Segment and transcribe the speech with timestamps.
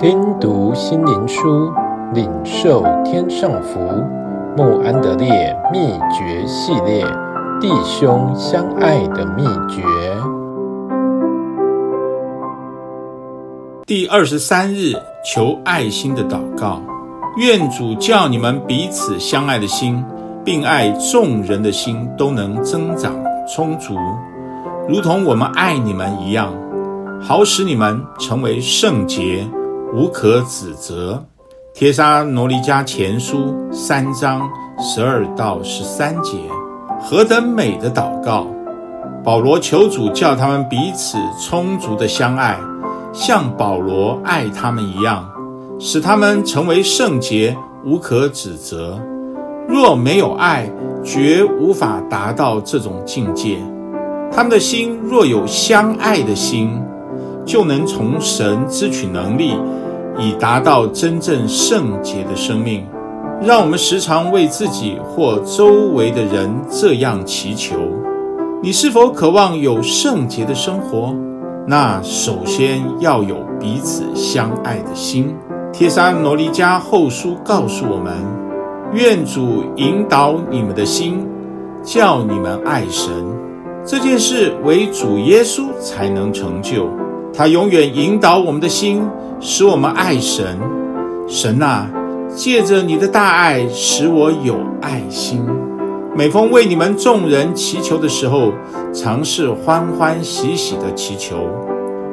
[0.00, 1.70] 听读心灵书，
[2.14, 3.78] 领受天上福。
[4.56, 7.04] 穆安德烈秘诀系列：
[7.60, 9.82] 弟兄相爱的秘诀。
[13.84, 16.80] 第二十三日，求爱心的祷告。
[17.36, 20.02] 愿主叫你们彼此相爱的心，
[20.42, 23.12] 并爱众人的心都能增长
[23.46, 23.94] 充足，
[24.88, 26.54] 如同我们爱你们一样，
[27.20, 29.46] 好使你们成为圣洁，
[29.92, 31.24] 无可指责。
[31.74, 36.38] 帖撒罗尼迦前书三章十二到十三节，
[37.00, 38.46] 何等美的祷告！
[39.24, 42.58] 保罗求主叫他们彼此充足的相爱，
[43.12, 45.28] 像保罗爱他们一样，
[45.78, 49.00] 使他们成为圣洁，无可指责。
[49.68, 50.70] 若没有爱，
[51.04, 53.58] 绝无法达到这种境界。
[54.32, 56.80] 他们的心若有相爱的心，
[57.50, 59.54] 就能从神支取能力，
[60.16, 62.86] 以达到真正圣洁的生命。
[63.42, 67.74] 让我们时常为自己或周围的人这样祈求：
[68.62, 71.12] 你是否渴望有圣洁的生活？
[71.66, 75.34] 那首先要有彼此相爱的心。
[75.72, 78.14] 帖撒罗尼迦后书告诉我们：
[78.92, 81.26] 愿主引导你们的心，
[81.82, 83.12] 叫你们爱神。
[83.84, 86.88] 这件事唯主耶稣才能成就。
[87.40, 89.02] 他永远引导我们的心，
[89.40, 90.58] 使我们爱神。
[91.26, 91.86] 神啊，
[92.36, 95.42] 借着你的大爱，使我有爱心。
[96.14, 98.52] 每逢为你们众人祈求的时候，
[98.92, 101.48] 常是欢欢喜喜的祈求。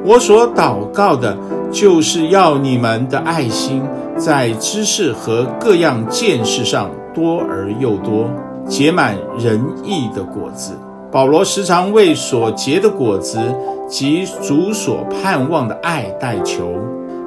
[0.06, 1.38] 我所祷告的，
[1.74, 3.84] 就是要你们的爱心
[4.16, 8.30] 在知识和各样见识上多而又多，
[8.66, 10.72] 结满仁义的果子。
[11.12, 13.40] 保罗时常为所结的果子
[13.88, 16.74] 及主所盼望的爱代求，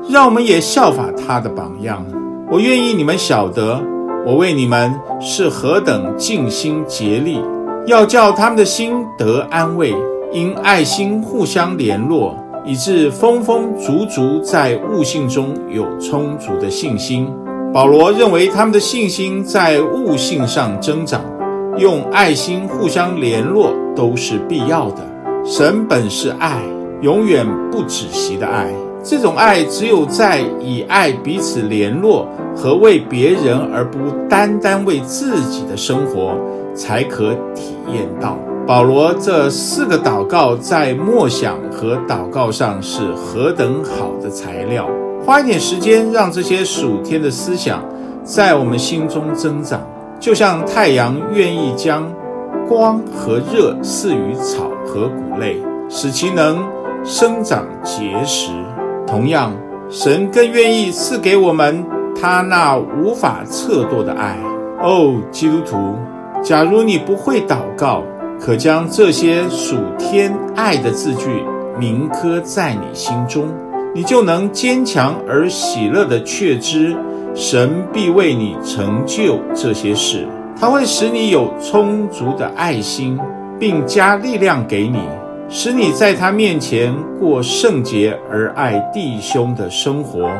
[0.08, 2.04] 让我们也效法他的榜样。
[2.50, 3.80] 我愿意你们晓得，
[4.26, 7.40] 我为你们是何等尽心竭力，
[7.86, 9.94] 要叫他们的心得安慰，
[10.30, 17.32] 因爱心互相联络，以致丰丰足足在悟性中有充足的信心。
[17.72, 21.22] 保罗认为他们的信心在悟性上增长。
[21.78, 25.02] 用爱心互相联络都是必要的。
[25.44, 26.62] 神本是爱，
[27.00, 28.70] 永远不止息的爱。
[29.02, 33.98] 这种爱只有在以爱彼此联络和为别人而不
[34.28, 36.34] 单单为自己的生活，
[36.74, 38.36] 才可体验到。
[38.66, 44.86] 保罗这四个祷告在默想和祷告上是何等好的材料。
[45.24, 47.82] 花一点时间，让这些属天的思想
[48.22, 49.80] 在我们心中增长。
[50.20, 52.06] 就像太阳愿意将
[52.68, 55.56] 光和热赐予草和谷类，
[55.88, 56.62] 使其能
[57.02, 58.52] 生长结实。
[59.06, 59.50] 同样，
[59.88, 61.82] 神更愿意赐给我们
[62.14, 64.38] 他那无法测度的爱。
[64.82, 65.96] 哦，基督徒，
[66.42, 68.02] 假如你不会祷告，
[68.38, 71.42] 可将这些属天爱的字句
[71.78, 73.48] 铭刻在你心中，
[73.94, 76.94] 你就能坚强而喜乐地确知。
[77.34, 80.26] 神必为你成就这些事，
[80.58, 83.18] 他会使你有充足的爱心，
[83.58, 84.98] 并加力量给你，
[85.48, 90.30] 使你在他面前过圣洁而爱弟兄的生活。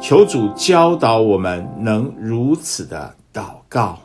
[0.00, 3.98] 求主教导我们能如此的祷告。